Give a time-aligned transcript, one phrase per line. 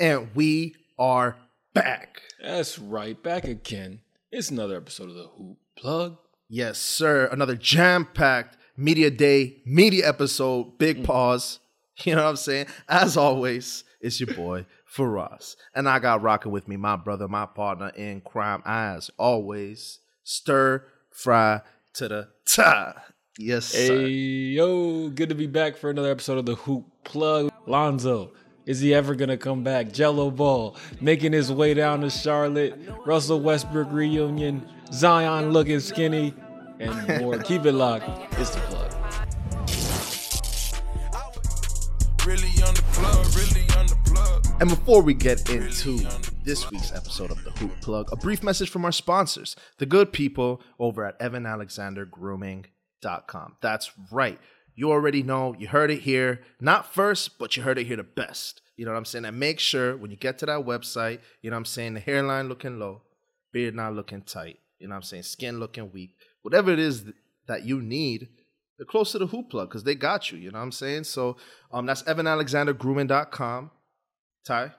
[0.00, 1.36] And we are
[1.74, 2.22] back.
[2.42, 4.00] That's right, back again.
[4.32, 6.16] It's another episode of the Hoop Plug.
[6.48, 7.26] Yes, sir.
[7.26, 11.04] Another jam packed media day, media episode, big mm.
[11.04, 11.58] pause.
[12.04, 12.66] You know what I'm saying?
[12.88, 14.64] As always, it's your boy,
[14.96, 15.56] Faraz.
[15.74, 20.82] And I got rocking with me my brother, my partner in crime, as always, stir
[21.10, 21.60] fry
[21.96, 23.02] to the top.
[23.38, 23.98] Yes, sir.
[23.98, 27.52] Hey, yo, good to be back for another episode of the Hoop Plug.
[27.66, 28.32] Lonzo,
[28.70, 29.90] is he ever gonna come back?
[29.90, 32.78] Jello Ball making his way down to Charlotte.
[33.04, 34.64] Russell Westbrook reunion.
[34.92, 36.32] Zion looking skinny,
[36.78, 37.36] and more.
[37.42, 38.08] Keep it locked.
[38.38, 38.92] It's the plug.
[42.24, 44.46] Really on the plug, really on the plug.
[44.60, 46.06] And before we get into
[46.44, 50.12] this week's episode of the Hoop Plug, a brief message from our sponsors, the good
[50.12, 53.56] people over at evanalexandergrooming.com.
[53.60, 54.38] That's right.
[54.74, 58.02] You already know, you heard it here, not first, but you heard it here the
[58.02, 58.62] best.
[58.76, 59.24] You know what I'm saying?
[59.26, 62.00] And make sure when you get to that website, you know what I'm saying, the
[62.00, 63.02] hairline looking low,
[63.52, 67.04] beard not looking tight, you know what I'm saying, skin looking weak, whatever it is
[67.46, 68.28] that you need,
[68.78, 71.04] they're close to the hoop plug because they got you, you know what I'm saying?
[71.04, 71.36] So
[71.70, 73.70] um, that's evanalexandergrooming.com.
[74.46, 74.72] Ty,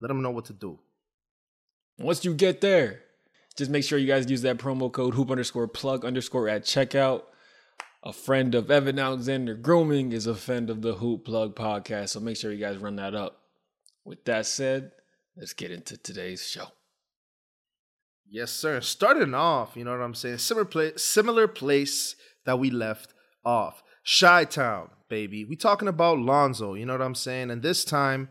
[0.00, 0.78] let them know what to do.
[1.98, 3.00] Once you get there,
[3.56, 7.22] just make sure you guys use that promo code hoop underscore plug underscore at checkout.
[8.04, 12.20] A friend of Evan Alexander Grooming is a friend of the Hoop Plug podcast, so
[12.20, 13.42] make sure you guys run that up.
[14.04, 14.90] With that said,
[15.36, 16.66] let's get into today's show.
[18.28, 18.80] Yes, sir.
[18.80, 20.38] Starting off, you know what I'm saying?
[20.38, 23.14] Similar place, similar place that we left
[23.44, 23.84] off.
[24.18, 25.44] Chi Town, baby.
[25.44, 27.52] We talking about Lonzo, you know what I'm saying?
[27.52, 28.30] And this time,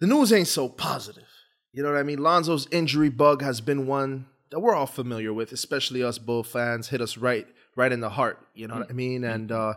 [0.00, 1.28] the news ain't so positive.
[1.72, 2.18] You know what I mean?
[2.18, 6.88] Lonzo's injury bug has been one that we're all familiar with, especially us Bull fans.
[6.88, 7.46] Hit us right,
[7.76, 8.38] right in the heart.
[8.54, 9.24] You know what I mean?
[9.24, 9.74] And uh,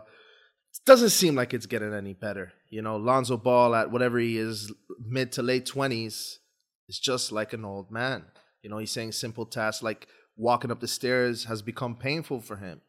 [0.72, 2.52] it doesn't seem like it's getting any better.
[2.68, 6.38] You know, Lonzo Ball at whatever he is, mid to late twenties,
[6.88, 8.24] is just like an old man.
[8.62, 12.56] You know, he's saying simple tasks like walking up the stairs has become painful for
[12.56, 12.80] him.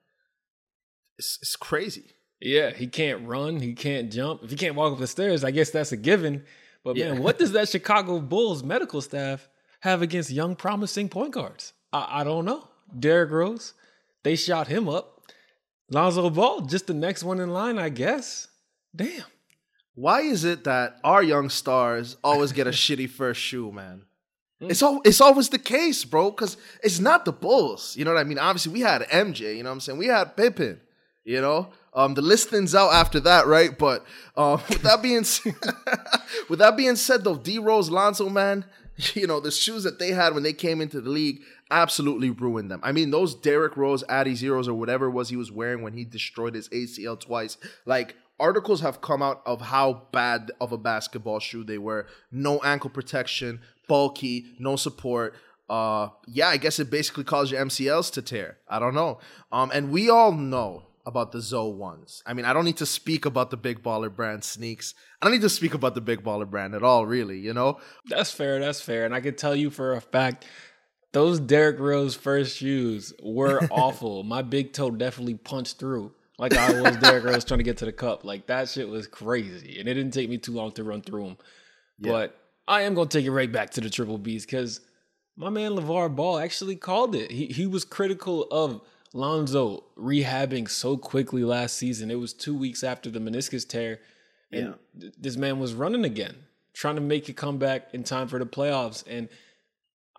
[1.17, 2.12] It's, it's crazy.
[2.40, 4.44] Yeah, he can't run, he can't jump.
[4.44, 6.44] If he can't walk up the stairs, I guess that's a given.
[6.84, 7.13] But Yeah.
[7.13, 9.47] man, what does that Chicago Bulls medical staff
[9.81, 11.73] have against young, promising point guards?
[11.91, 12.67] I, I don't know.
[13.00, 13.73] Derrick Rose,
[14.27, 15.21] they shot him up.
[15.89, 18.49] Lonzo Ball, just the next one in line, I guess.
[18.93, 19.23] Damn.
[19.95, 24.01] Why is it that our young stars always get a shitty first shoe, man?
[24.59, 27.95] It's all it's always the case, bro, because it's not the Bulls.
[27.95, 28.37] You know what I mean?
[28.37, 29.97] Obviously, we had MJ, you know what I'm saying?
[29.97, 30.81] We had Pippen,
[31.23, 31.69] you know?
[31.93, 33.77] Um, the list thins out after that, right?
[33.77, 34.03] But
[34.35, 35.55] um, with that being said,
[36.49, 38.66] with that being said, though, D Rose, Lonzo, man,
[39.13, 42.72] you know the shoes that they had when they came into the league absolutely ruined
[42.72, 42.79] them.
[42.83, 46.05] I mean, those Derrick Rose adiZeros or whatever it was he was wearing when he
[46.05, 51.39] destroyed his ACL twice, like articles have come out of how bad of a basketball
[51.39, 52.07] shoe they were.
[52.31, 55.35] No ankle protection, bulky, no support.
[55.69, 58.57] Uh, yeah, I guess it basically caused your MCLs to tear.
[58.69, 59.19] I don't know.
[59.51, 62.22] Um, and we all know about the Zoe ones.
[62.25, 64.94] I mean, I don't need to speak about the big baller brand sneaks.
[65.22, 67.39] I don't need to speak about the big baller brand at all, really.
[67.39, 68.59] You know, That's fair.
[68.59, 69.05] That's fair.
[69.05, 70.45] And I can tell you for a fact,
[71.17, 74.22] those Derrick Rose first shoes were awful.
[74.22, 77.85] My big toe definitely punched through like I was Derrick Rose trying to get to
[77.85, 78.23] the cup.
[78.23, 79.79] Like that shit was crazy.
[79.79, 81.38] And it didn't take me too long to run through them.
[82.00, 84.81] But I am going to take it right back to the Triple Bs because
[85.35, 87.31] my man LeVar Ball actually called it.
[87.31, 92.11] He, he was critical of Lonzo rehabbing so quickly last season.
[92.11, 94.01] It was two weeks after the meniscus tear.
[94.51, 96.35] And th- this man was running again,
[96.73, 99.03] trying to make a comeback in time for the playoffs.
[99.07, 99.29] And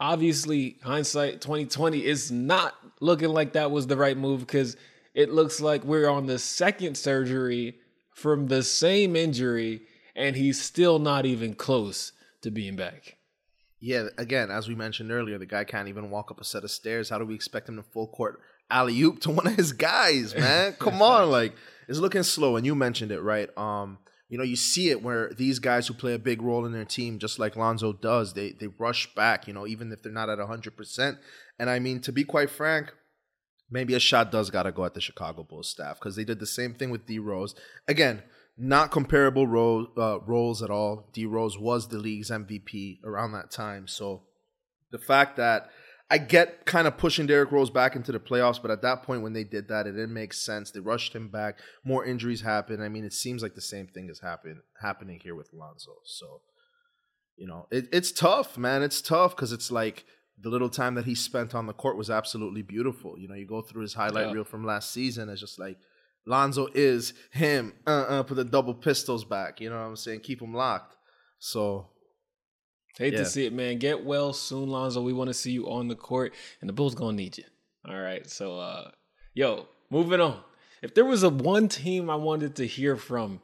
[0.01, 4.77] obviously, hindsight 2020 is not looking like that was the right move because
[5.15, 7.77] it looks like we're on the second surgery
[8.13, 9.83] from the same injury,
[10.17, 13.17] and he's still not even close to being back.
[13.81, 14.09] yeah.
[14.17, 17.09] Again, as we mentioned earlier, the guy can't even walk up a set of stairs.
[17.11, 20.35] How do we expect him to full court alley oop to one of his guys,
[20.35, 20.73] man?
[20.79, 21.55] Come on, like
[21.89, 22.57] it's looking slow.
[22.57, 23.49] And you mentioned it, right?
[23.57, 23.99] Um,
[24.29, 26.85] you know, you see it where these guys who play a big role in their
[26.85, 29.49] team, just like Lonzo does, they they rush back.
[29.49, 31.19] You know, even if they're not at hundred percent.
[31.59, 32.93] And I mean, to be quite frank,
[33.71, 36.41] maybe a shot does got to go at the Chicago Bulls staff because they did
[36.41, 37.55] the same thing with D Rose.
[37.87, 38.23] Again,
[38.57, 41.09] not comparable role, uh, roles at all.
[41.13, 43.89] D Rose was the league's MVP around that time.
[43.89, 44.25] So
[44.91, 45.71] the fact that
[46.11, 49.23] I get kind of pushing Derrick Rose back into the playoffs, but at that point
[49.23, 50.71] when they did that, it didn't make sense.
[50.71, 51.59] They rushed him back.
[51.85, 52.83] More injuries happened.
[52.83, 55.97] I mean, it seems like the same thing is happen, happening here with Lonzo.
[56.05, 56.41] So,
[57.37, 58.83] you know, it, it's tough, man.
[58.83, 60.07] It's tough because it's like
[60.41, 63.19] the little time that he spent on the court was absolutely beautiful.
[63.19, 64.33] You know, you go through his highlight Yeah.
[64.33, 65.29] reel from last season.
[65.29, 65.77] It's just like
[66.27, 67.75] Lonzo is him.
[67.87, 69.61] Uh, uh, put the double pistols back.
[69.61, 70.21] You know what I'm saying?
[70.21, 70.97] Keep him locked.
[71.39, 71.89] So
[72.97, 73.21] Hate Yeah.
[73.21, 73.79] to see it, man.
[73.79, 75.03] Get well soon, Lonzo.
[75.03, 77.45] We want to see you on the court, and the Bulls gonna need you.
[77.89, 78.29] All right.
[78.29, 78.91] So, uh,
[79.35, 80.41] yo, moving on.
[80.83, 83.41] If there was a one team I wanted to hear from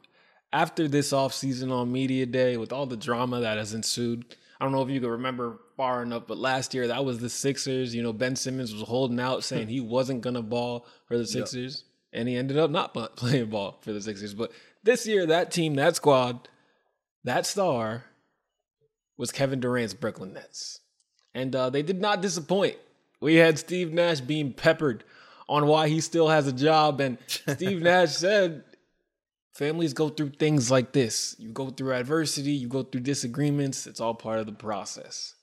[0.53, 4.71] after this offseason on media day with all the drama that has ensued, I don't
[4.71, 7.93] know if you can remember far enough, but last year that was the Sixers.
[7.93, 11.83] You know, Ben Simmons was holding out, saying he wasn't gonna ball for the Sixers,
[12.13, 14.33] and he ended up not playing ball for the Sixers.
[14.33, 14.51] But
[14.83, 16.47] this year, that team, that squad,
[17.23, 18.05] that star
[19.17, 20.79] was Kevin Durant's Brooklyn Nets.
[21.33, 22.77] And uh, they did not disappoint.
[23.19, 25.03] We had Steve Nash being peppered
[25.47, 26.99] on why he still has a job.
[27.01, 28.63] And Steve Nash said,
[29.53, 31.35] families go through things like this.
[31.39, 33.87] You go through adversity, you go through disagreements.
[33.87, 35.33] It's all part of the process.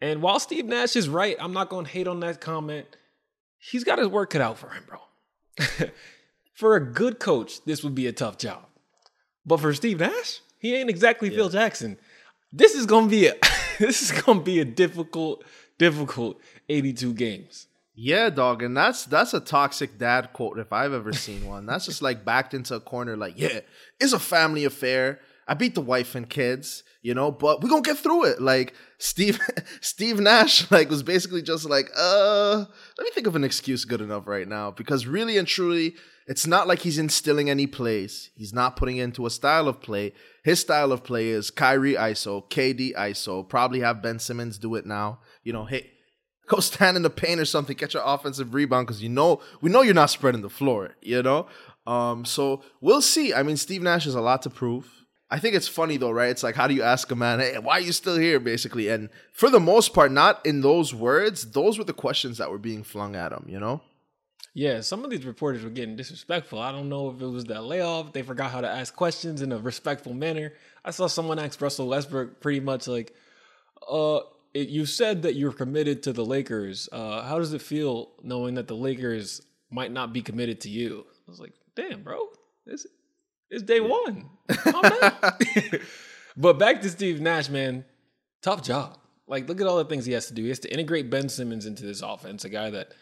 [0.00, 2.86] And while Steve Nash is right, I'm not going to hate on that comment.
[3.58, 5.88] He's got his work cut out for him, bro.
[6.54, 8.66] for a good coach, this would be a tough job.
[9.46, 11.98] But for Steve Nash, he ain't exactly Phil Jackson.
[12.52, 13.34] This is gonna be a
[13.78, 15.44] this is gonna be a difficult,
[15.78, 17.66] difficult 82 games.
[17.94, 21.64] Yeah, dog, and that's that's a toxic dad quote if I've ever seen one.
[21.66, 23.60] That's just like backed into a corner, like, yeah,
[23.98, 25.20] it's a family affair.
[25.48, 28.42] I beat the wife and kids, you know, but we're gonna get through it.
[28.42, 29.40] Like Steve
[29.80, 32.64] Steve Nash, like, was basically just like, uh,
[32.98, 34.70] let me think of an excuse good enough right now.
[34.70, 35.94] Because really and truly,
[36.26, 38.30] it's not like he's instilling any plays.
[38.34, 40.12] He's not putting into a style of play.
[40.42, 44.86] His style of play is Kyrie ISO, KD ISO, probably have Ben Simmons do it
[44.86, 45.20] now.
[45.44, 45.90] You know, hey,
[46.48, 49.70] go stand in the paint or something, get your offensive rebound because you know we
[49.70, 51.46] know you're not spreading the floor, you know.
[51.86, 53.32] Um, so we'll see.
[53.32, 55.05] I mean, Steve Nash has a lot to prove.
[55.28, 56.30] I think it's funny though, right?
[56.30, 58.88] It's like, how do you ask a man, hey, why are you still here, basically?
[58.88, 61.50] And for the most part, not in those words.
[61.50, 63.80] Those were the questions that were being flung at him, you know.
[64.54, 66.58] Yeah, some of these reporters were getting disrespectful.
[66.58, 68.12] I don't know if it was that layoff.
[68.12, 70.54] They forgot how to ask questions in a respectful manner.
[70.82, 73.12] I saw someone ask Russell Westbrook pretty much like,
[73.90, 74.20] uh,
[74.54, 76.88] it, you said that you're committed to the Lakers.
[76.90, 81.04] Uh, how does it feel knowing that the Lakers might not be committed to you?
[81.28, 82.26] I was like, damn, bro,
[82.64, 82.86] this
[83.50, 84.30] it's day one.
[86.36, 87.84] But back to Steve Nash, man,
[88.42, 88.98] tough job.
[89.26, 90.42] Like, look at all the things he has to do.
[90.42, 92.92] He has to integrate Ben Simmons into this offense, a guy that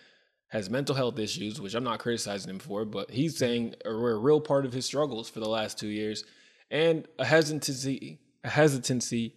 [0.49, 4.19] has mental health issues, which I'm not criticizing him for, but he's saying are a
[4.19, 6.25] real part of his struggles for the last two years,
[6.71, 9.35] and a hesitancy, a hesitancy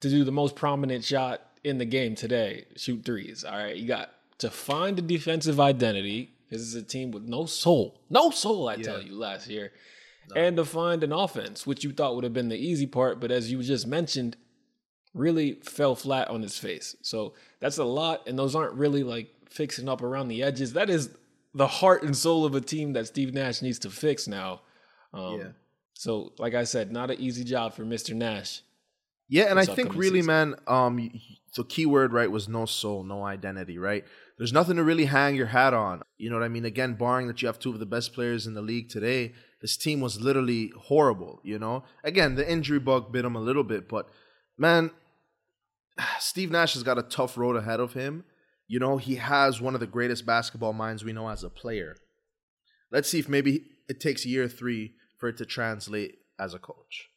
[0.00, 3.44] to do the most prominent shot in the game today, shoot threes.
[3.44, 6.34] All right, you got to find a defensive identity.
[6.50, 8.68] This is a team with no soul, no soul.
[8.68, 9.72] I tell you, last year,
[10.34, 13.30] and to find an offense, which you thought would have been the easy part, but
[13.30, 14.36] as you just mentioned,
[15.14, 16.96] really fell flat on his face.
[17.02, 20.72] So that's a lot, and those aren't really like fixing up around the edges.
[20.72, 21.10] That is
[21.54, 24.62] the heart and soul of a team that Steve Nash needs to fix now.
[25.12, 25.48] Um, Yeah.
[25.94, 28.12] So, like I said, not an easy job for Mr.
[28.12, 28.62] Nash.
[29.28, 30.26] Yeah, and I think really, season.
[30.26, 31.10] man, um,
[31.54, 34.04] the key word right was no soul, no identity, right?
[34.36, 36.02] There's nothing to really hang your hat on.
[36.18, 36.64] You know what I mean?
[36.64, 39.76] Again, barring that you have two of the best players in the league today, this
[39.76, 41.40] team was literally horrible.
[41.42, 44.08] You know, again, the injury bug bit him a little bit, but
[44.58, 44.90] man,
[46.18, 48.24] Steve Nash has got a tough road ahead of him.
[48.68, 51.96] You know, he has one of the greatest basketball minds we know as a player.
[52.90, 57.08] Let's see if maybe it takes year three for it to translate as a coach.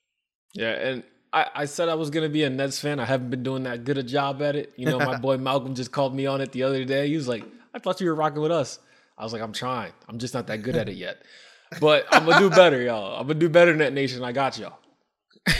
[0.53, 1.03] Yeah, and
[1.33, 2.99] I, I said I was gonna be a Nets fan.
[2.99, 4.73] I haven't been doing that good a job at it.
[4.77, 7.07] You know, my boy Malcolm just called me on it the other day.
[7.09, 8.79] He was like, "I thought you were rocking with us."
[9.17, 9.91] I was like, "I'm trying.
[10.07, 11.23] I'm just not that good at it yet."
[11.79, 13.19] But I'm gonna do better, y'all.
[13.19, 14.23] I'm gonna do better, Net Nation.
[14.23, 14.77] I got y'all.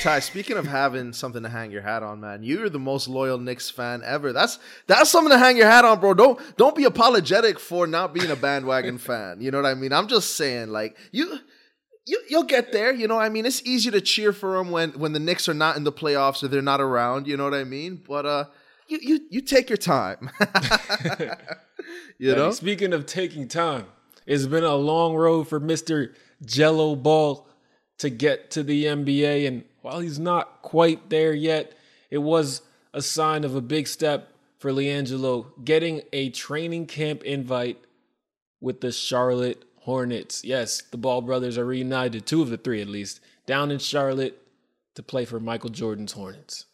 [0.02, 3.38] Ty, speaking of having something to hang your hat on, man, you're the most loyal
[3.38, 4.34] Knicks fan ever.
[4.34, 4.58] That's
[4.88, 6.14] that's something to hang your hat on, bro.
[6.16, 9.42] Don't don't be apologetic for not being a bandwagon fan.
[9.42, 9.94] You know what I mean?
[9.94, 11.40] I'm just saying, like you.
[12.08, 13.18] You, you'll get there, you know.
[13.18, 15.86] I mean, it's easy to cheer for them when when the Knicks are not in
[15.86, 17.26] the playoffs or they're not around.
[17.26, 18.00] You know what I mean?
[18.08, 18.46] But uh,
[18.88, 20.30] you you you take your time.
[22.20, 23.86] you Hey, know, Speaking of taking time,
[24.26, 26.14] it's been a long road for Mr.
[26.44, 27.48] Jello Ball
[28.00, 29.48] to get to the NBA.
[29.48, 31.74] And while he's not quite there yet,
[32.10, 32.62] it was
[32.94, 37.80] a sign of a big step for LiAngelo getting a training camp invite
[38.62, 40.44] with the Charlotte Hornets.
[40.44, 44.42] Yes, the Ball brothers are reunited, two of the three at least, down in Charlotte
[44.96, 46.66] to play for Michael Jordan's Hornets.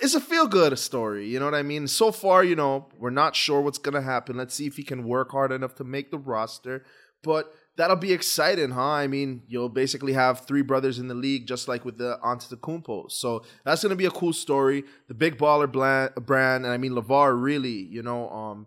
[0.00, 1.28] It's a feel good story.
[1.28, 1.86] You know what I mean?
[1.88, 4.36] So far, you know, we're not sure what's gonna happen.
[4.36, 6.84] Let's see if he can work hard enough to make the roster.
[7.22, 8.82] But that'll be exciting, huh?
[8.82, 13.10] I mean, you'll basically have three brothers in the league, just like with the Antetokounmpo.
[13.10, 14.84] So that's gonna be a cool story.
[15.08, 18.66] The big baller brand, and I mean Levar, really, you know, um,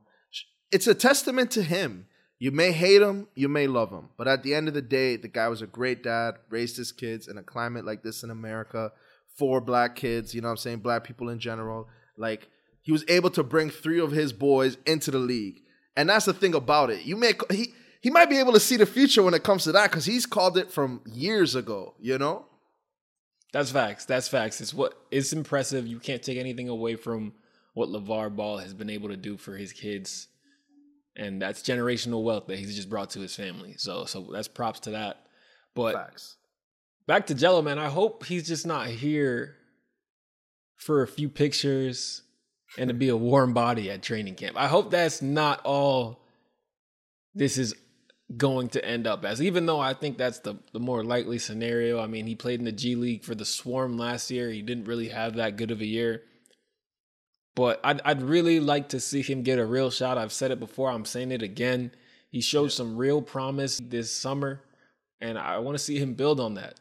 [0.71, 2.07] it's a testament to him.
[2.38, 5.17] You may hate him, you may love him, but at the end of the day,
[5.17, 8.29] the guy was a great dad, raised his kids in a climate like this in
[8.29, 8.93] America
[9.39, 11.88] for black kids, you know what I'm saying, black people in general.
[12.17, 12.50] Like
[12.81, 15.62] he was able to bring three of his boys into the league.
[15.96, 17.03] And that's the thing about it.
[17.03, 19.72] You may he he might be able to see the future when it comes to
[19.72, 22.46] that cuz he's called it from years ago, you know?
[23.53, 24.05] That's facts.
[24.05, 24.62] That's facts.
[24.62, 25.88] It's what it's impressive.
[25.88, 27.34] You can't take anything away from
[27.74, 30.27] what LeVar Ball has been able to do for his kids.
[31.15, 33.75] And that's generational wealth that he's just brought to his family.
[33.77, 35.25] So so that's props to that.
[35.75, 36.36] But Facts.
[37.09, 37.79] Back to Jello, man.
[37.79, 39.55] I hope he's just not here
[40.75, 42.21] for a few pictures
[42.77, 44.55] and to be a warm body at training camp.
[44.55, 46.21] I hope that's not all
[47.33, 47.73] this is
[48.37, 49.41] going to end up as.
[49.41, 51.99] Even though I think that's the the more likely scenario.
[51.99, 54.51] I mean, he played in the G League for the Swarm last year.
[54.51, 56.21] He didn't really have that good of a year.
[57.55, 60.19] But I'd I'd really like to see him get a real shot.
[60.19, 60.91] I've said it before.
[60.91, 61.89] I'm saying it again.
[62.29, 64.61] He showed some real promise this summer,
[65.19, 66.79] and I want to see him build on that.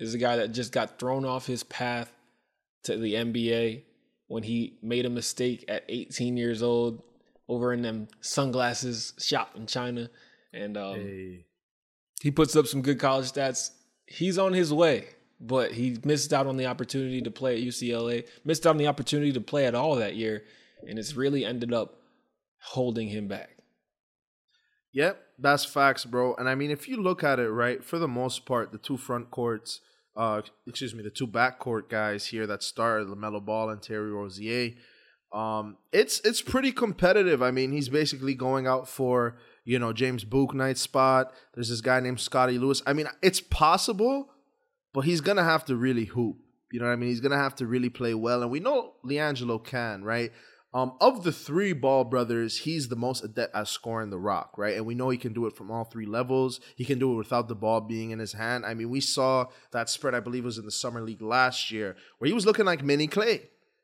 [0.00, 2.10] Is a guy that just got thrown off his path
[2.84, 3.82] to the NBA
[4.28, 7.02] when he made a mistake at 18 years old
[7.48, 10.08] over in them sunglasses shop in China,
[10.54, 11.44] and um, Hey.
[12.22, 13.72] he puts up some good college stats.
[14.06, 18.26] He's on his way, but he missed out on the opportunity to play at UCLA,
[18.44, 20.44] missed out on the opportunity to play at all that year,
[20.88, 22.00] and it's really ended up
[22.62, 23.58] holding him back.
[24.92, 26.34] Yep, that's facts, bro.
[26.36, 28.96] And I mean, if you look at it, right, for the most part, the two
[28.96, 29.80] front courts,
[30.16, 34.10] uh, excuse me, the two back court guys here that start LaMelo Ball and Terry
[34.10, 34.72] Rozier,
[35.32, 37.42] um, it's it's pretty competitive.
[37.42, 41.32] I mean, he's basically going out for you know James Bouknight's spot.
[41.54, 42.82] There's this guy named Scottie Lewis.
[42.86, 44.30] I mean, it's possible,
[44.92, 46.36] but he's gonna have to really hoop.
[46.72, 47.10] You know what I mean?
[47.10, 50.32] He's gonna have to really play well, and we know LiAngelo can, right?
[50.72, 54.76] Um, of the three Ball brothers, he's the most adept at scoring the rock, right?
[54.76, 56.60] And we know he can do it from all three levels.
[56.76, 58.64] He can do it without the ball being in his hand.
[58.64, 61.96] I mean, we saw that spread, I believe, was in the summer league last year,
[62.18, 63.42] where he was looking like mini Klay.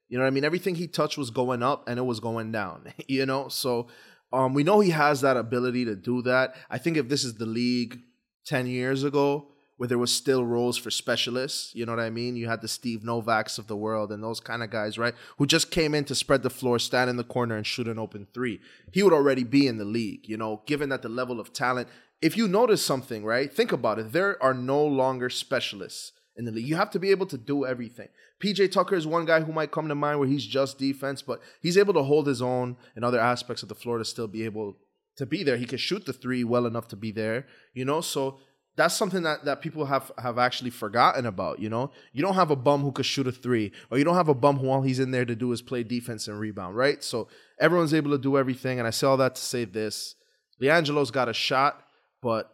[0.09, 0.45] You know what I mean?
[0.45, 2.93] Everything he touched was going up and it was going down.
[3.09, 3.89] You know, so
[4.33, 6.55] um, we know he has that ability to do that.
[6.71, 8.01] I think if this is the league
[8.45, 11.75] ten years ago, where there was still roles for specialists.
[11.75, 12.37] You know what I mean?
[12.37, 15.15] You had the Steve Novaks of the world and those kind of guys, right?
[15.39, 17.99] Who just came in to spread the floor, stand in the corner, and shoot an
[17.99, 18.61] open three.
[18.93, 21.89] He would already be in the league, you know, given that the level of talent.
[22.23, 23.53] If you notice something, right?
[23.53, 24.13] Think about it.
[24.13, 26.67] There are no longer specialists in the league.
[26.67, 28.09] You have to be able to do everything.
[28.41, 31.41] PJ Tucker is one guy who might come to mind where he's just defense, but
[31.61, 34.45] he's able to hold his own in other aspects of the floor to still be
[34.45, 34.77] able
[35.17, 35.57] to be there.
[35.57, 38.01] He can shoot the three well enough to be there, you know?
[38.03, 38.39] So
[38.77, 41.91] that's something that, that people have, have actually forgotten about, you know?
[42.13, 44.35] You don't have a bum who could shoot a three, or you don't have a
[44.35, 47.03] bum who all he's in there to do is play defense and rebound, right?
[47.03, 47.29] So
[47.59, 50.15] everyone's able to do everything, and I say all that to say this.
[50.63, 51.83] LiAngelo's got a shot,
[52.23, 52.51] but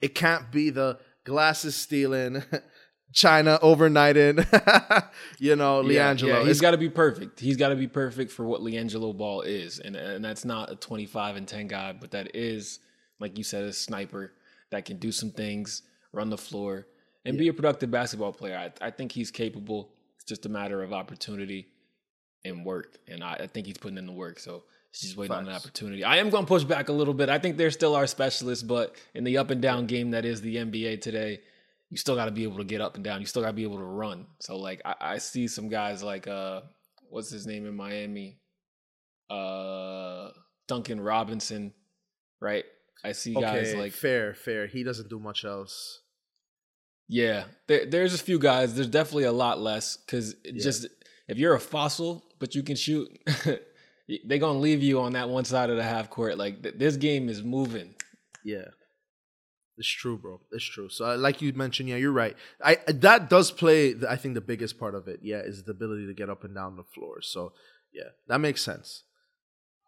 [0.00, 2.42] it can't be the glasses stealing,
[3.12, 4.36] China overnighting,
[5.38, 6.26] you know, Yeah, LiAngelo.
[6.28, 7.40] yeah, he's got to be perfect.
[7.40, 10.76] He's got to be perfect for what LiAngelo Ball is, and and that's not a
[10.76, 12.80] twenty five and ten guy, but that is,
[13.18, 14.32] like you said, a sniper
[14.70, 15.82] that can do some things,
[16.12, 16.86] run the floor,
[17.24, 18.56] and be a productive basketball player.
[18.56, 19.90] I, I think he's capable.
[20.16, 21.68] It's just a matter of opportunity
[22.44, 24.38] and work, and I, I think he's putting in the work.
[24.38, 26.04] So he's just waiting on an opportunity.
[26.04, 27.28] I am going to push back a little bit.
[27.28, 30.40] I think there still are specialists, but in the up and down game that is
[30.40, 31.40] the NBA today,
[31.90, 33.20] you still got to be able to get up and down.
[33.20, 34.26] You still got to be able to run.
[34.40, 36.62] So like I, I see some guys like uh
[37.08, 38.38] what's his name in Miami,
[39.30, 40.30] uh
[40.66, 41.72] Duncan Robinson,
[42.40, 42.64] right?
[43.04, 44.66] I see guys like fair, fair.
[44.66, 46.00] He doesn't do much else.
[47.08, 48.74] yeah, there, there's a few guys.
[48.74, 50.86] There's definitely a lot less because just
[51.28, 53.08] if you're a fossil but you can shoot,
[54.24, 56.38] they're gonna leave you on that one side of the half court.
[56.38, 57.94] Like th- this game is moving.
[58.44, 58.68] Yeah.
[59.76, 60.40] It's true, bro.
[60.50, 60.88] It's true.
[60.88, 62.36] So, uh, like you mentioned, yeah, you're right.
[62.62, 63.94] I that does play.
[64.08, 66.52] I think the biggest part of it, yeah, is the ability to get up and
[66.52, 67.22] down the floor.
[67.22, 67.52] So,
[67.92, 69.04] yeah, that makes sense.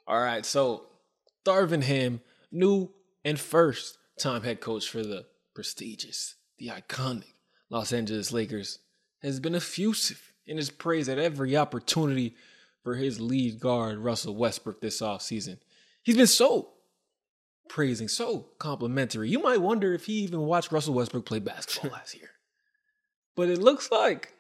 [0.07, 0.87] All right, so
[1.45, 2.21] Darvin Ham,
[2.53, 2.93] new
[3.25, 7.35] and first time head coach for the prestigious, the iconic
[7.69, 8.79] Los Angeles Lakers,
[9.23, 12.35] has been effusive in his praise at every opportunity
[12.83, 15.59] for his lead guard, Russell Westbrook, this offseason.
[16.03, 16.71] He's been so
[17.69, 19.29] praising, so complimentary.
[19.29, 22.31] You might wonder if he even watched Russell Westbrook play basketball last year.
[23.37, 24.33] But it looks like,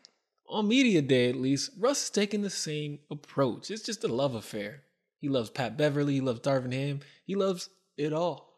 [0.48, 3.70] on media day at least, Russ is taking the same approach.
[3.70, 4.82] It's just a love affair.
[5.20, 6.14] He loves Pat Beverley.
[6.14, 7.00] He loves Darvin Ham.
[7.24, 8.49] He loves it all.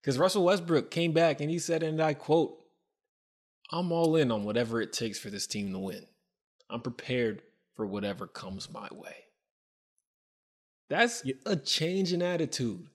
[0.00, 2.56] Because Russell Westbrook came back and he said, and I quote,
[3.72, 6.06] I'm all in on whatever it takes for this team to win.
[6.68, 7.42] I'm prepared
[7.76, 9.14] for whatever comes my way.
[10.88, 12.86] That's a change in attitude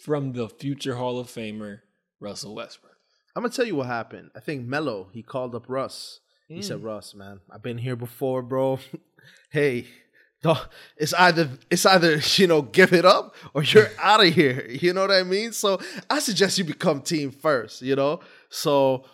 [0.00, 1.80] from the future Hall of Famer,
[2.20, 2.96] Russell Westbrook.
[3.36, 4.30] I'm gonna tell you what happened.
[4.34, 6.84] I think Melo he called up Russ He said, mm.
[6.84, 8.78] "Russ, man, I've been here before, bro.
[9.50, 9.86] hey,
[10.96, 14.66] it's either it's either you know give it up or you're out of here.
[14.68, 15.52] You know what I mean?
[15.52, 17.82] So I suggest you become team first.
[17.82, 18.20] You know,
[18.50, 19.04] so."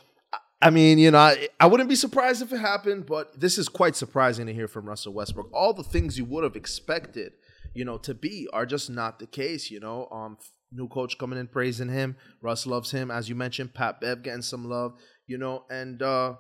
[0.63, 3.67] I- mean, you know, I, I wouldn't be surprised if it happened, but this is
[3.67, 5.49] quite surprising to hear from Russell Westbrook.
[5.55, 7.33] All the things you would have expected,
[7.73, 9.71] you know, to be are just not the case.
[9.71, 10.37] You know, um,
[10.71, 12.15] new coach coming in praising him.
[12.43, 13.73] Russ loves him, as you mentioned.
[13.73, 14.93] Pat Bev getting some love.
[15.27, 16.35] You know, and uh,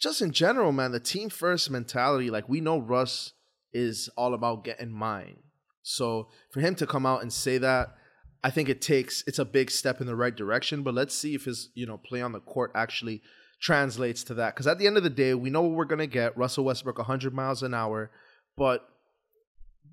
[0.00, 2.30] just in general, man, the team first mentality.
[2.30, 3.32] Like we know Russ
[3.76, 5.36] is all about getting mine.
[5.82, 7.94] So for him to come out and say that,
[8.42, 10.82] I think it takes it's a big step in the right direction.
[10.82, 13.22] But let's see if his you know play on the court actually
[13.60, 14.54] translates to that.
[14.54, 16.36] Because at the end of the day, we know what we're gonna get.
[16.36, 18.10] Russell Westbrook, 100 miles an hour,
[18.56, 18.88] but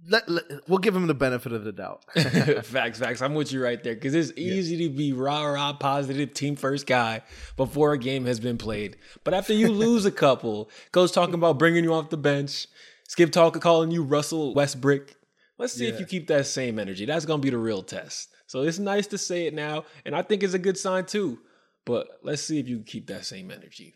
[0.10, 2.04] let, let- we'll give him the benefit of the doubt.
[2.66, 3.22] facts, facts.
[3.22, 6.86] I'm with you right there because it's easy to be rah rah positive team first
[6.86, 7.22] guy
[7.56, 8.98] before a game has been played.
[9.24, 12.68] But after you lose a couple, coach talking about bringing you off the bench,
[13.14, 15.14] Skip talking calling you Russell Westbrook.
[15.60, 17.06] Let's see if you keep that same energy.
[17.06, 18.30] That's gonna be the real test.
[18.48, 21.38] So it's nice to say it now, and I think it's a good sign too.
[21.86, 23.94] But let's see if you can keep that same energy.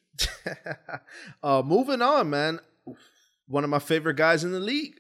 [1.44, 2.60] uh, moving on, man.
[3.48, 4.94] One of my favorite guys in the league,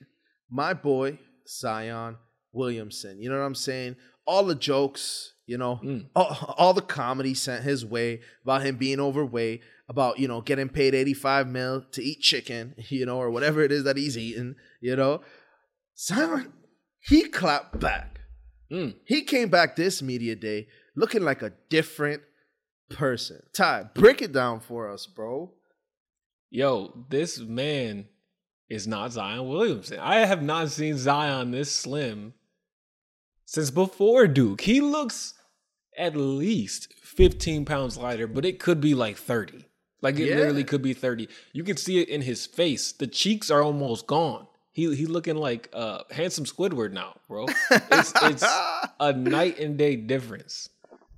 [0.49, 2.17] my boy Zion
[2.51, 3.21] Williamson.
[3.21, 3.97] You know what I'm saying?
[4.25, 6.07] All the jokes, you know, Mm.
[6.15, 10.69] all, all the comedy sent his way about him being overweight, about you know getting
[10.69, 14.55] paid 85 mil to eat chicken, you know, or whatever it is that he's eating.
[14.81, 15.21] You know,
[15.97, 16.53] Zion,
[16.99, 18.19] he clapped back.
[18.71, 18.95] Mm.
[19.05, 22.21] He came back this media day looking like a different
[22.89, 23.41] person.
[23.53, 25.53] Ty, break it down for us, bro.
[26.49, 28.07] Yo, this man
[28.69, 29.99] is not Zion Williamson.
[29.99, 32.33] I have not seen Zion this slim
[33.45, 34.61] since before Duke.
[34.61, 35.33] He looks
[35.97, 39.65] at least 15 pounds lighter, but it could be like 30.
[40.01, 40.35] Like it Yeah.
[40.35, 41.27] literally could be 30.
[41.53, 42.91] You can see it in his face.
[42.91, 44.47] The cheeks are almost gone.
[44.71, 47.47] He he looking like uh handsome Squidward now, bro.
[47.71, 48.43] It's it's
[48.99, 50.69] a night and day difference.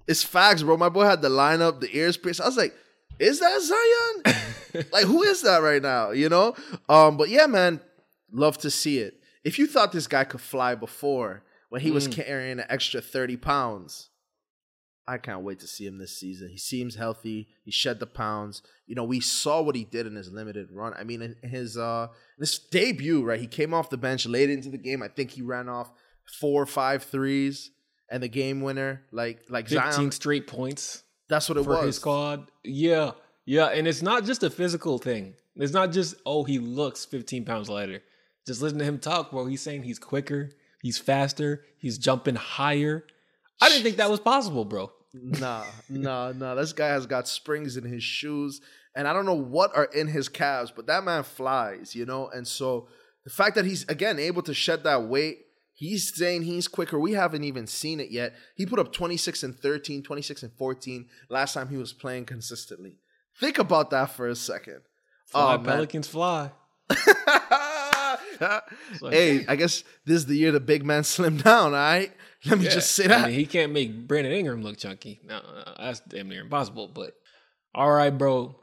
[0.07, 0.77] It's facts, bro.
[0.77, 2.39] My boy had the lineup, the ears pierced.
[2.41, 2.73] I was like,
[3.19, 4.85] is that Zion?
[4.93, 6.11] like, who is that right now?
[6.11, 6.55] You know?
[6.87, 7.81] Um, but yeah, man,
[8.31, 9.21] love to see it.
[9.43, 13.37] If you thought this guy could fly before when he was carrying an extra 30
[13.37, 14.09] pounds,
[15.09, 16.49] I can't wait to see him this season.
[16.49, 17.47] He seems healthy.
[17.65, 18.61] He shed the pounds.
[18.85, 20.93] You know, we saw what he did in his limited run.
[20.93, 23.39] I mean, in his uh this debut, right?
[23.39, 25.01] He came off the bench late into the game.
[25.01, 25.91] I think he ran off
[26.39, 27.71] four or five threes
[28.11, 29.01] and the game winner.
[29.11, 30.11] Like like 15 Zion.
[30.11, 31.03] straight points.
[31.27, 31.85] That's what it for was.
[31.85, 32.51] his squad.
[32.63, 33.11] Yeah,
[33.45, 35.33] yeah, and it's not just a physical thing.
[35.55, 38.03] It's not just oh he looks 15 pounds lighter.
[38.45, 39.47] Just listen to him talk, bro.
[39.47, 40.51] He's saying he's quicker,
[40.83, 43.05] he's faster, he's jumping higher.
[43.59, 44.91] I didn't think that was possible, bro.
[45.13, 46.55] Nah, nah, nah.
[46.55, 48.61] This guy has got springs in his shoes,
[48.95, 52.27] and I don't know what are in his calves, but that man flies, you know.
[52.29, 52.87] And so
[53.23, 55.39] the fact that he's again able to shed that weight,
[55.73, 56.99] he's saying he's quicker.
[56.99, 58.33] We haven't even seen it yet.
[58.55, 62.97] He put up 26 and 13, 26 and 14 last time he was playing consistently.
[63.39, 64.81] Think about that for a second.
[65.25, 65.57] Fly, Oh.
[65.59, 66.51] Pelicans fly.
[69.01, 71.65] hey, I guess this is the year the big man slimmed down.
[71.73, 72.11] All right,
[72.45, 72.71] let me Yeah.
[72.71, 73.27] just say I that.
[73.27, 75.19] mean, he can't make Brandon Ingram look chunky.
[75.23, 76.87] No, no, that's damn near impossible.
[76.87, 77.13] But
[77.75, 78.55] all right, bro.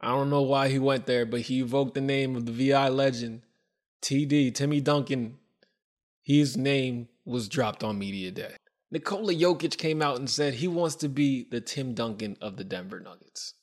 [0.00, 2.88] I don't know why he went there, but he evoked the name of the VI
[2.90, 3.42] legend,
[4.02, 5.38] TD, Timmy Duncan.
[6.22, 8.56] His name was dropped on media day.
[8.90, 12.64] Nikola Jokic came out and said he wants to be the Tim Duncan of the
[12.64, 13.54] Denver Nuggets.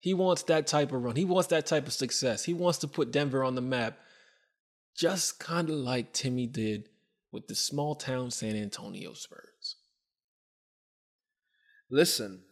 [0.00, 1.14] He wants that type of run.
[1.16, 2.44] He wants that type of success.
[2.44, 3.98] He wants to put Denver on the map,
[4.96, 6.88] just kind of like Timmy did
[7.32, 9.76] with the small town San Antonio Spurs.
[11.90, 12.42] Listen,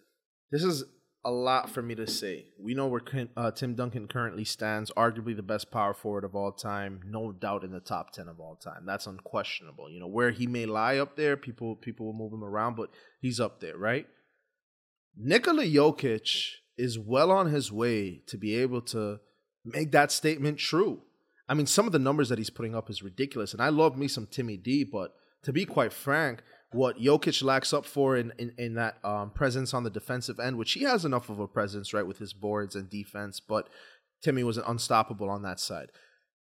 [0.50, 0.84] this is
[1.24, 2.46] a lot for me to say.
[2.58, 3.02] We know where
[3.36, 7.62] uh, Tim Duncan currently stands, arguably the best power forward of all time, no doubt
[7.62, 8.84] in the top ten of all time.
[8.86, 9.90] That's unquestionable.
[9.90, 12.90] You know where he may lie up there, people people will move him around, but
[13.20, 14.06] he's up there, right?
[15.16, 19.20] Nikola Jokic is well on his way to be able to
[19.64, 21.02] make that statement true.
[21.50, 23.98] I mean, some of the numbers that he's putting up is ridiculous, and I love
[23.98, 28.32] me some Timmy D, but to be quite frank, what Jokic lacks up for in,
[28.38, 31.48] in, in that um, presence on the defensive end, which he has enough of a
[31.48, 33.68] presence, right, with his boards and defense, but
[34.22, 35.90] Timmy was an unstoppable on that side.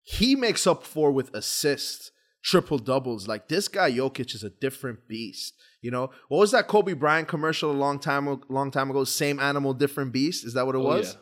[0.02, 3.26] He makes up for with assists, triple doubles.
[3.26, 5.54] Like this guy Jokic is a different beast.
[5.82, 9.04] You know what was that Kobe Bryant commercial a long time long time ago?
[9.04, 10.44] Same animal, different beast.
[10.44, 11.14] Is that what it Oh, was?
[11.14, 11.20] Yeah,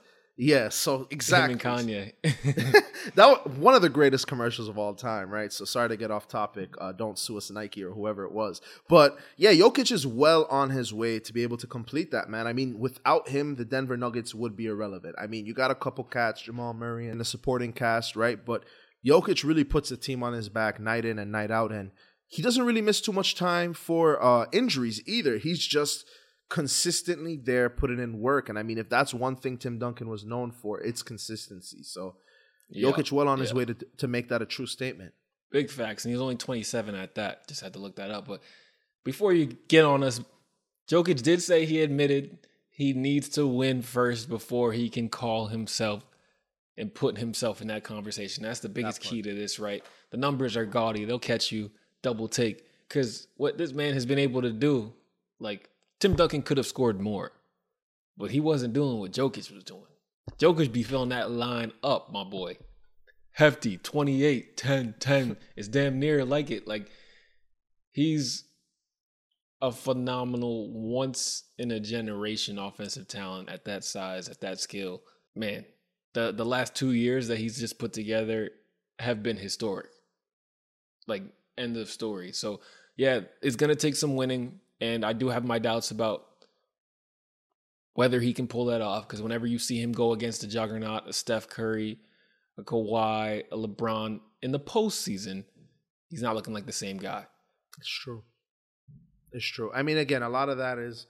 [0.68, 1.54] so exactly.
[1.54, 2.84] Him and Kanye.
[3.16, 5.52] that was one of the greatest commercials of all time, right?
[5.52, 6.74] So sorry to get off topic.
[6.80, 8.60] Uh, don't sue us, Nike or whoever it was.
[8.88, 12.46] But yeah, Jokic is well on his way to be able to complete that, man.
[12.46, 15.16] I mean, without him, the Denver Nuggets would be irrelevant.
[15.20, 18.38] I mean, you got a couple cats, Jamal Murray and the supporting cast, right?
[18.42, 18.62] But
[19.04, 21.90] Jokic really puts the team on his back night in and night out, and
[22.28, 25.38] he doesn't really miss too much time for uh, injuries either.
[25.38, 26.04] He's just
[26.48, 28.48] consistently there putting in work.
[28.48, 31.82] And I mean, if that's one thing Tim Duncan was known for, it's consistency.
[31.82, 32.16] So
[32.68, 35.12] Yeah, Jokic well on his way to to make that a true statement.
[35.50, 36.04] Big facts.
[36.04, 37.48] And he's only 27 at that.
[37.48, 38.26] Just had to look that up.
[38.26, 38.42] But
[39.04, 40.20] before you get on us,
[40.90, 42.38] Jokic did say he admitted
[42.70, 46.04] he needs to win first before he can call himself
[46.76, 48.44] and put himself in that conversation.
[48.44, 49.82] That's the biggest key to this, right?
[50.10, 51.04] The numbers are gaudy.
[51.04, 51.70] They'll catch you
[52.02, 52.64] double take.
[52.86, 54.92] Because what this man has been able to do,
[55.40, 55.68] like
[56.00, 57.32] Tim Duncan could have scored more,
[58.16, 59.82] but he wasn't doing what Jokic was doing.
[60.38, 62.58] Jokic be filling that line up, my boy.
[63.32, 66.66] Hefty 28 10 10 it's damn near like it.
[66.66, 66.90] Like
[67.92, 68.44] he's
[69.62, 75.02] a phenomenal once in a generation offensive talent at that size at that skill.
[75.36, 75.64] Man
[76.14, 78.50] the the last 2 years that he's just put together
[78.98, 79.90] have been historic.
[81.06, 81.22] Like
[81.56, 82.32] end of story.
[82.32, 82.60] So
[82.96, 86.24] yeah it's going to take some winning and I do have my doubts about
[87.94, 91.08] whether he can pull that off because whenever you see him go against a juggernaut
[91.08, 91.98] a Steph Curry
[92.58, 95.44] a Kawhi, a LeBron in the postseason,
[96.10, 97.26] he's not looking like the same guy.
[97.78, 98.24] It's true.
[99.32, 99.70] It's true.
[99.72, 101.06] I mean, again, a lot of that is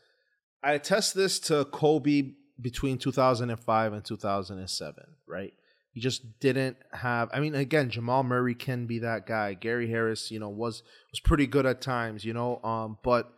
[0.63, 5.55] I attest this to Kobe between 2005 and 2007, right?
[5.93, 7.31] He just didn't have.
[7.33, 9.55] I mean, again, Jamal Murray can be that guy.
[9.55, 12.63] Gary Harris, you know, was was pretty good at times, you know.
[12.63, 13.33] Um, but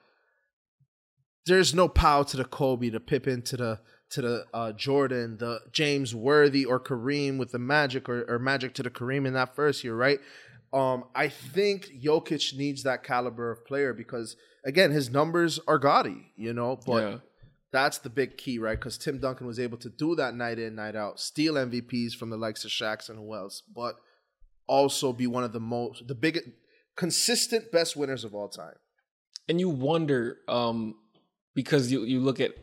[1.46, 5.60] there's no power to the Kobe, the Pippen, to the to the uh, Jordan, the
[5.72, 9.54] James Worthy or Kareem with the Magic or, or Magic to the Kareem in that
[9.54, 10.18] first year, right?
[10.72, 16.32] Um, I think Jokic needs that caliber of player because again, his numbers are gaudy,
[16.36, 17.18] you know, but Yeah.
[17.72, 18.78] that's the big key, right?
[18.78, 22.30] Because Tim Duncan was able to do that night in, night out, steal MVPs from
[22.30, 23.94] the likes of Shaqs and who else, but
[24.66, 26.46] also be one of the most, the biggest,
[26.96, 28.74] consistent best winners of all time.
[29.48, 30.96] And you wonder, um,
[31.54, 32.54] because you, you look at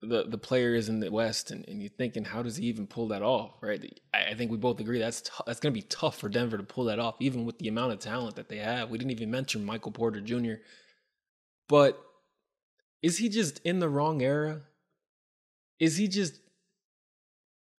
[0.00, 3.08] the, the players in the West and, and you're thinking, how does he even pull
[3.08, 4.00] that off, right?
[4.14, 6.56] I, I think we both agree that's tou- that's going to be tough for Denver
[6.56, 8.90] to pull that off, even with the amount of talent that they have.
[8.90, 10.62] We didn't even mention Michael Porter Jr.
[11.68, 12.00] But
[13.02, 14.62] is he just in the wrong era?
[15.80, 16.40] Is he just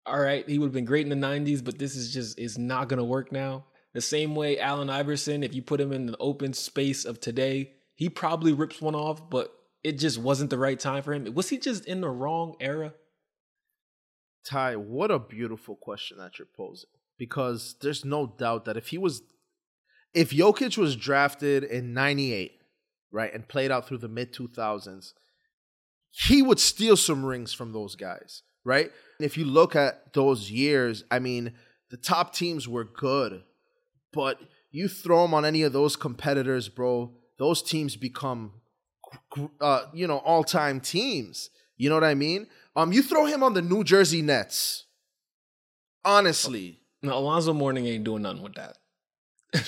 [0.06, 0.48] all right?
[0.48, 2.98] He would have been great in the '90s, but this is just is not going
[2.98, 3.64] to work now.
[3.94, 7.72] The same way Allen Iverson, if you put him in the open space of today,
[7.94, 11.32] he probably rips one off, but it just wasn't the right time for him.
[11.34, 12.94] Was he just in the wrong era?
[14.44, 16.90] Ty, what a beautiful question that you're posing.
[17.18, 19.22] Because there's no doubt that if he was,
[20.14, 22.52] if Jokic was drafted in 98,
[23.10, 25.12] right, and played out through the mid 2000s,
[26.10, 28.90] he would steal some rings from those guys, right?
[29.20, 31.54] If you look at those years, I mean,
[31.90, 33.42] the top teams were good,
[34.12, 38.52] but you throw them on any of those competitors, bro, those teams become,
[39.60, 41.50] uh, you know, all time teams.
[41.76, 42.46] You know what I mean?
[42.76, 44.84] Um, you throw him on the New Jersey Nets.
[46.04, 48.76] Honestly, No, Alonzo Mourning ain't doing nothing with that.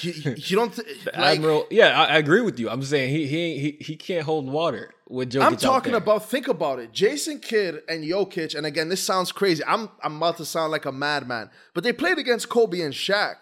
[0.03, 0.74] you, you don't.
[0.74, 2.68] Th- like, Admiral, yeah, I, I agree with you.
[2.68, 5.44] I'm saying he he he he can't hold water with Jokic.
[5.44, 6.29] I'm talking about.
[6.29, 6.92] Think about it.
[6.92, 9.62] Jason Kidd and Jokic, and again, this sounds crazy.
[9.66, 13.37] I'm I'm about to sound like a madman, but they played against Kobe and Shaq.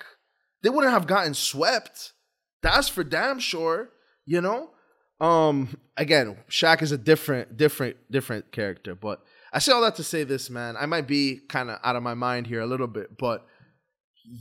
[0.63, 2.13] They wouldn't have gotten swept.
[2.63, 3.91] That's for damn sure.
[4.25, 4.71] You know.
[5.21, 5.77] Um.
[5.97, 8.95] Again, Shaq is a different, different, different character.
[8.95, 9.21] But
[9.53, 10.77] I say all that to say this, man.
[10.79, 13.45] I might be kind of out of my mind here a little bit, but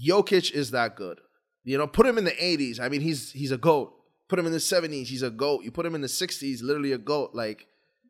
[0.08, 1.20] Jokic is that good.
[1.64, 2.80] You know, put him in the 80s.
[2.80, 3.94] I mean, he's he's a goat.
[4.30, 5.64] Put him in the 70s, he's a goat.
[5.64, 7.32] You put him in the 60s, literally a goat.
[7.34, 7.66] Like,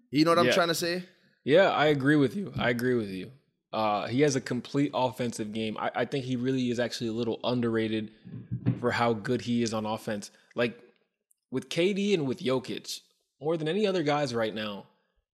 [0.10, 1.04] you know what I'm trying to say?
[1.44, 2.52] Yeah, I agree with you.
[2.58, 3.32] I agree with you.
[3.72, 5.78] Uh, he has a complete offensive game.
[5.78, 8.12] I, I think he really is actually a little underrated
[8.80, 10.32] for how good he is on offense.
[10.56, 10.80] Like
[11.52, 13.02] with KD and with Jokic,
[13.42, 14.86] more than any other guys right now.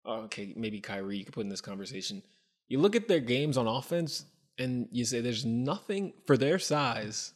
[0.06, 2.22] uh, Okay, maybe Kyrie you could put in this conversation.
[2.68, 4.24] You look at their games on offense
[4.58, 7.32] and you say there's nothing for their size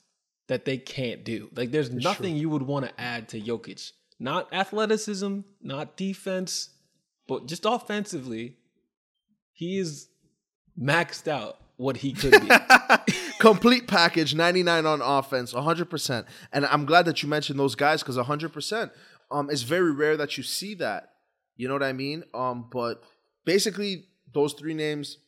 [0.48, 1.48] that they can't do.
[1.54, 3.92] Like there's nothing you would want to add to Jokic.
[4.20, 6.70] Not athleticism, not defense,
[7.26, 8.56] but just offensively,
[9.52, 10.08] he is
[10.80, 12.48] maxed out what he could be.
[13.44, 16.26] Complete package, 99 on offense, 100%.
[16.52, 18.90] And I'm glad that you mentioned those guys because 100%.
[19.30, 21.10] Um, it's very rare that you see that.
[21.56, 22.24] You know what I mean?
[22.32, 23.02] Um, but
[23.44, 25.18] basically, those three names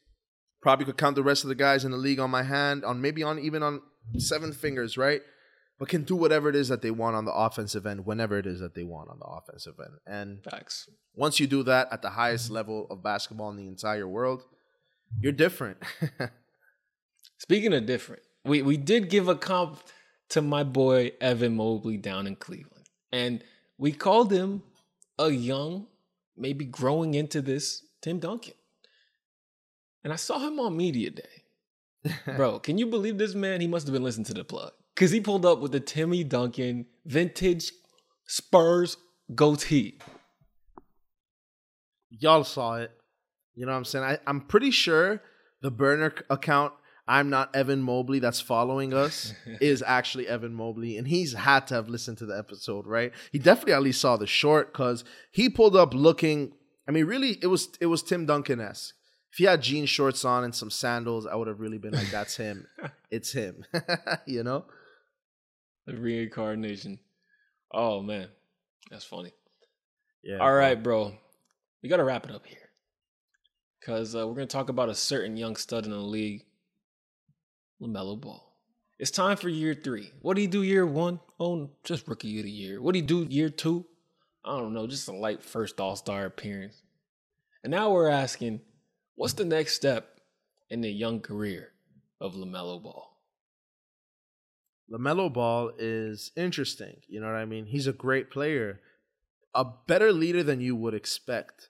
[0.66, 3.00] Probably could count the rest of the guys in the league on my hand, on
[3.00, 3.82] maybe on even on
[4.18, 5.22] seven fingers, right?
[5.78, 8.46] But can do whatever it is that they want on the offensive end, whenever it
[8.46, 9.98] is that they want on the offensive end.
[10.08, 10.88] And Facts.
[11.14, 14.44] once you do that at the highest level of basketball in the entire world,
[15.20, 15.76] you're different.
[17.38, 19.80] Speaking of different, we we did give a comp
[20.30, 23.42] to my boy Evan Mobley down in Cleveland, and
[23.78, 24.62] we called him
[25.18, 25.86] a young,
[26.36, 28.54] maybe growing into this Tim Duncan.
[30.04, 32.58] And I saw him on media day, bro.
[32.58, 33.60] Can you believe this man?
[33.60, 36.24] He must have been listening to the plug because he pulled up with the Timmy
[36.24, 37.72] Duncan vintage
[38.26, 38.96] Spurs
[39.34, 39.98] goatee.
[42.10, 42.92] Y'all saw it.
[43.54, 44.04] You know what I'm saying?
[44.04, 45.22] I, I'm pretty sure
[45.62, 46.72] the burner account,
[47.08, 50.96] I'm not Evan Mobley, that's following us, is actually Evan Mobley.
[50.96, 53.12] And he's had to have listened to the episode, right?
[53.30, 56.52] He definitely at least saw the short because he pulled up looking.
[56.88, 58.94] I mean, really, it was it was Tim Duncan esque.
[59.32, 62.10] If he had jean shorts on and some sandals, I would have really been like,
[62.10, 62.66] "That's him.
[63.10, 63.64] it's him."
[64.26, 64.64] you know?
[65.86, 66.98] The reincarnation.
[67.72, 68.28] Oh man,
[68.90, 69.32] that's funny.
[70.24, 70.38] Yeah.
[70.38, 71.12] All right, bro.
[71.82, 72.70] We got to wrap it up here.
[73.78, 76.45] Because uh, we're going to talk about a certain young stud in the league,
[77.80, 78.42] LaMelo Ball.
[78.98, 80.10] It's time for year three.
[80.22, 81.20] What did he do year one?
[81.38, 82.80] Oh, just rookie of the year.
[82.80, 83.84] What did he do year two?
[84.44, 86.82] I don't know, just a light first all star appearance.
[87.62, 88.60] And now we're asking,
[89.16, 90.20] what's the next step
[90.70, 91.72] in the young career
[92.20, 93.10] of LaMelo Ball?
[94.90, 96.96] LaMelo Ball is interesting.
[97.08, 97.66] You know what I mean?
[97.66, 98.80] He's a great player,
[99.52, 101.68] a better leader than you would expect.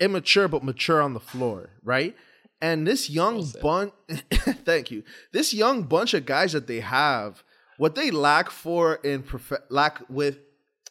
[0.00, 2.16] Immature, but mature on the floor, right?
[2.64, 3.92] And this young bunch,
[4.64, 5.04] thank you.
[5.32, 7.44] This young bunch of guys that they have,
[7.76, 10.38] what they lack for in prof- lack with,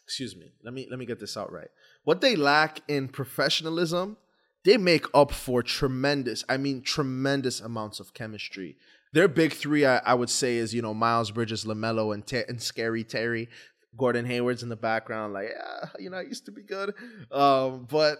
[0.03, 1.69] excuse me, let me let me get this out right.
[2.03, 4.17] What they lack in professionalism,
[4.63, 8.77] they make up for tremendous, I mean, tremendous amounts of chemistry.
[9.13, 12.45] Their big three, I, I would say, is you know Miles Bridges, LaMelo, and Te-
[12.47, 13.49] and Scary Terry.
[13.97, 16.93] Gordon Hayward's in the background, like yeah, you know, I used to be good,
[17.31, 18.19] um, but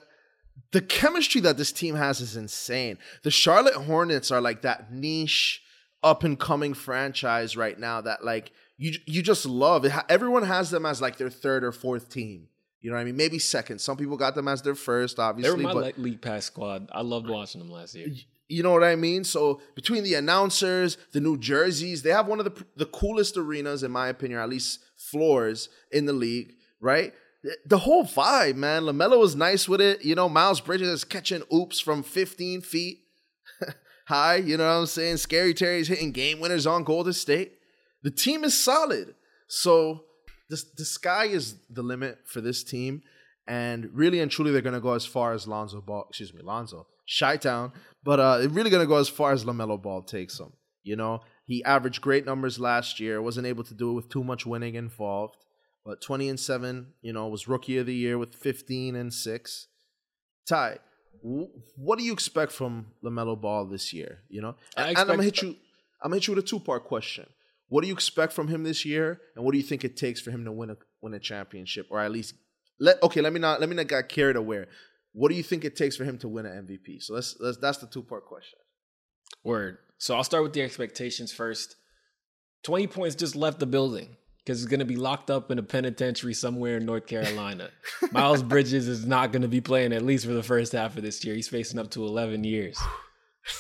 [0.72, 2.98] the chemistry that this team has is insane.
[3.24, 5.62] The Charlotte Hornets are like that niche,
[6.04, 9.86] up and coming franchise right now that like you you just love.
[9.86, 12.48] It Everyone has them as like their third or fourth team.
[12.82, 13.16] You know what I mean?
[13.16, 13.80] Maybe second.
[13.80, 15.58] Some people got them as their first, obviously.
[15.58, 16.90] They were my but league pass squad.
[16.92, 18.10] I loved watching them last year.
[18.50, 19.24] you know what I mean?
[19.24, 23.84] So between the announcers, the new jerseys, they have one of the the coolest arenas,
[23.84, 27.14] in my opinion, or at least floors in the league, right?
[27.66, 28.84] The- whole vibe, man.
[28.84, 30.04] LaMelo was nice with it.
[30.04, 33.00] You know, Miles Bridges is catching oops from 15 feet
[34.08, 34.38] high.
[34.38, 35.18] You know what I'm saying?
[35.18, 37.54] Scary Terry's hitting game winners on Golden State.
[38.04, 39.16] The team is solid.
[39.48, 40.04] So
[40.50, 43.02] the, the sky is the limit for this team.
[43.48, 46.42] And really and truly, they're going to go as far as Lonzo Ball, excuse me,
[46.42, 46.88] Lonzo,
[47.20, 47.74] Chi Town.
[48.04, 50.54] But uh, they're really going to go as far as LaMelo Ball takes them.
[50.84, 54.24] You know, he averaged great numbers last year, wasn't able to do it with too
[54.24, 55.36] much winning involved.
[55.86, 59.68] But 20 and 7, you know, was rookie of the year with 15 and 6.
[60.48, 60.78] Ty,
[61.24, 64.20] wh- what do you expect from LaMelo Ball this year?
[64.30, 65.56] You know, and, and I'm gonna hit you.
[66.02, 67.28] I'm gonna hit you with a two part question.
[67.68, 70.22] What do you expect from him this year, and what do you think it takes
[70.22, 72.36] for him to win a win a championship, or at least
[72.80, 73.22] let okay?
[73.22, 74.66] Let me not let me not get carried away.
[75.14, 77.02] What do you think it takes for him to win an MVP?
[77.02, 78.60] So let's, let's that's the two part question.
[79.44, 79.78] Word.
[79.98, 81.76] So I'll start with the expectations first.
[82.64, 85.64] 20 points just left the building because he's going to be locked up in a
[85.64, 87.70] penitentiary somewhere in North Carolina.
[88.12, 91.04] Miles Bridges is not going to be playing at least for the first half of
[91.04, 91.36] this year.
[91.36, 92.78] He's facing up to 11 years.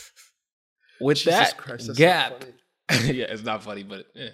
[1.02, 2.44] With Jesus that Christ, gap,
[2.90, 4.30] yeah, it's not funny, but eh,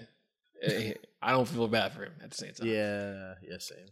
[0.63, 2.67] eh, I don't feel bad for him at the same time.
[2.67, 3.85] Yeah, yeah, same.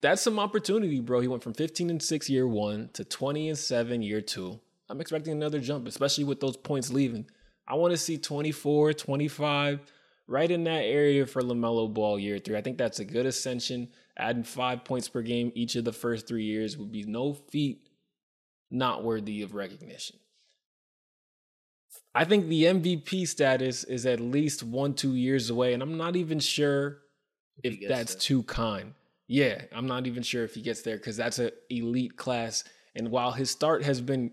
[0.00, 1.20] That's some opportunity, bro.
[1.20, 4.60] He went from 15 and 6 year one to 20 and 7 year two.
[4.88, 7.26] I'm expecting another jump, especially with those points leaving.
[7.66, 9.80] I want to see 24, 25,
[10.28, 12.56] right in that area for LaMelo Ball year three.
[12.56, 13.88] I think that's a good ascension.
[14.16, 17.88] Adding five points per game each of the first three years would be no feat
[18.70, 20.16] not worthy of recognition.
[22.14, 26.16] I think the MVP status is at least one, two years away, and I'm not
[26.16, 26.98] even sure
[27.62, 28.20] if that's there.
[28.20, 28.94] too kind.
[29.26, 32.64] Yeah, I'm not even sure if he gets there because that's an elite class.
[32.94, 34.32] And while his start has been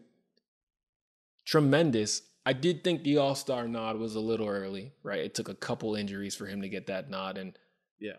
[1.45, 5.19] tremendous, I did think the All Star nod was a little early, right?
[5.21, 7.38] It took a couple injuries for him to get that nod.
[7.38, 7.58] And
[7.99, 8.17] Yeah.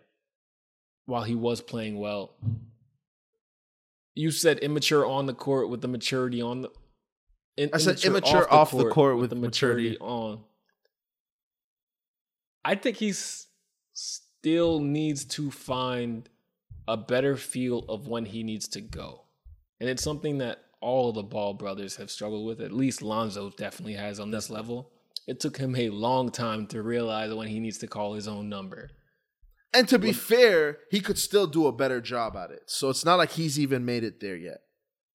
[1.05, 2.35] while he was playing well,
[4.15, 6.71] you said immature on the court with the maturity on the.
[7.55, 9.97] in- I said immature off the court with the maturity.
[9.99, 10.43] on.
[12.65, 13.47] I think he's
[13.93, 16.27] still needs to find
[16.87, 19.23] a better feel of when he needs to go.
[19.79, 22.61] And it's something that all the Ball brothers have struggled with.
[22.61, 24.91] At least Lonzo definitely has on this level.
[25.27, 28.47] It took him a long time to realize when he needs to call his own
[28.47, 28.89] number.
[29.73, 32.63] And to be fair, he could still do a better job at it.
[32.67, 34.61] So it's not like he's even made it there yet.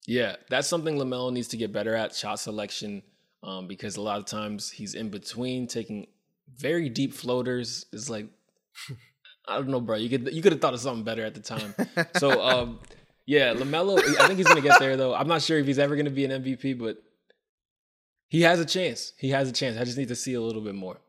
[0.06, 3.02] Yeah, that's something LaMelo needs to get better at shot selection
[3.42, 6.06] um, because a lot of times he's in between taking
[6.56, 7.86] very deep floaters.
[7.92, 8.26] It's like,
[9.48, 9.96] I don't know, bro.
[9.96, 11.74] You could you could have thought of something better at the time.
[12.16, 12.78] So, um,
[13.26, 15.14] yeah, LaMelo, I think he's going to get there, though.
[15.14, 16.96] I'm not sure if he's ever going to be an MVP, but
[18.28, 19.12] he has a chance.
[19.18, 19.76] He has a chance.
[19.78, 21.00] I just need to see a little bit more.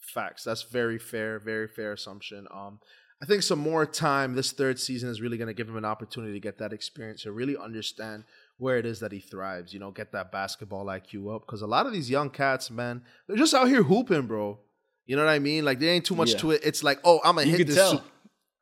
[0.00, 0.44] Facts.
[0.44, 2.46] That's very fair, very fair assumption.
[2.52, 2.80] Um,
[3.22, 5.84] I think some more time this third season is really going to give him an
[5.84, 8.24] opportunity to get that experience to really understand
[8.56, 9.74] where it is that he thrives.
[9.74, 13.02] You know, get that basketball IQ up because a lot of these young cats, man,
[13.28, 14.58] they're just out here hooping, bro.
[15.06, 15.64] You know what I mean?
[15.64, 16.38] Like there ain't too much Yeah.
[16.38, 16.60] to it.
[16.64, 17.76] It's like, oh, I'm gonna You hit this.
[17.76, 17.98] tell.
[17.98, 18.04] su-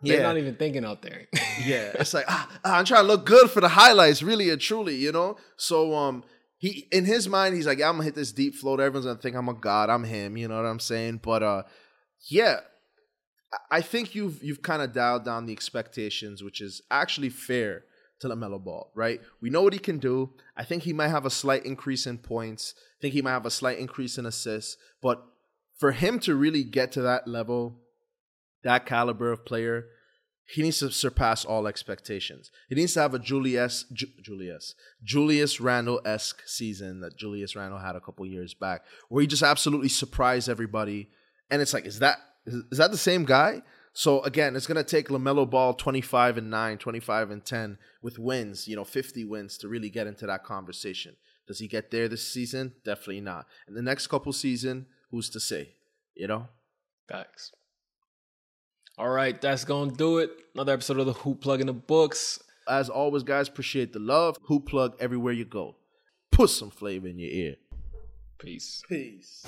[0.03, 0.23] They're Yeah.
[0.23, 1.27] not even thinking out there.
[1.65, 4.61] yeah, it's like ah, ah, I'm trying to look good for the highlights, really and
[4.61, 5.37] truly, you know.
[5.57, 6.23] So um,
[6.57, 8.79] he in his mind, he's like, yeah, I'm gonna hit this deep float.
[8.81, 9.91] Everyone's gonna think I'm a god.
[9.91, 10.37] I'm him.
[10.37, 11.21] You know what I'm saying?
[11.23, 11.63] But uh,
[12.31, 12.61] yeah,
[13.53, 17.85] I- I think you've you've kind of dialed down the expectations, which is actually fair
[18.21, 19.21] to LaMelo Ball, right?
[19.41, 20.31] We know what he can do.
[20.57, 22.75] I think he might have a slight increase in points.
[22.77, 25.23] I think he might have a slight increase in assists, but
[25.79, 27.79] for him to really get to that level,
[28.65, 29.87] that caliber of player,
[30.49, 32.51] he needs to surpass all expectations.
[32.69, 37.81] He needs to have a Julius Ju- Julius Julius Randle esque season that Julius Randle
[37.81, 41.11] had a couple years back, where he just absolutely surprised everybody.
[41.51, 43.63] And it's like, is that is, is that the same guy?
[43.93, 48.67] So again, it's gonna take LaMelo Ball 25 and 9, 25 and 10 with wins,
[48.67, 51.17] you know, 50 wins to really get into that conversation.
[51.47, 52.75] Does he get there this season?
[52.85, 53.47] Definitely not.
[53.67, 55.71] And the next couple season, who's to say?
[56.15, 56.49] You know?
[57.09, 57.53] Facts.
[58.99, 60.33] All right, that's gonna do it.
[60.55, 62.41] Another episode of the Hoop Plug in the books.
[62.69, 64.37] As always, guys, appreciate the love.
[64.43, 65.77] Hoop plug everywhere you go.
[66.33, 67.57] Put some flavor in your ear.
[68.39, 68.83] Peace.
[68.89, 69.47] Peace.